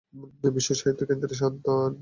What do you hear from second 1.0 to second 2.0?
কেন্দ্রে সান্ধ্য আড্ডা।